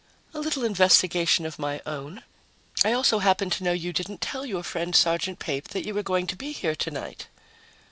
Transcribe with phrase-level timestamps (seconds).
[0.33, 2.23] "A little investigation of my own.
[2.83, 6.01] I also happen to know you didn't tell your friend Sergeant Pape that you were
[6.01, 7.27] going to be here tonight."